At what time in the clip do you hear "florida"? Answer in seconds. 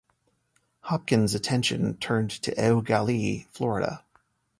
3.51-4.03